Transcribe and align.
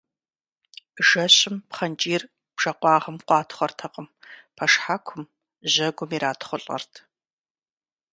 Жэщым 1.07 1.55
пхъэнкӀийр 1.69 2.23
бжэкъуагъым 2.55 3.17
къуатхъуэртэкъым 3.27 4.07
пэшхьэкум, 4.55 5.23
жьэгум 5.71 6.09
иратхъулӀэрт. 6.15 6.93